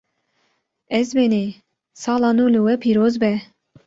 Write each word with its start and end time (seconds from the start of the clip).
Ezbenî! 0.99 1.45
Sala 2.01 2.29
nû 2.37 2.45
li 2.53 2.61
we 2.65 2.75
pîroz 2.83 3.15
be 3.21 3.33